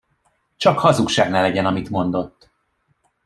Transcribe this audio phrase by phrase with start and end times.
[0.57, 2.49] Csak hazugság ne legyen, amit mondott!